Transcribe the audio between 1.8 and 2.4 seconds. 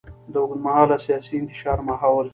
ماحول.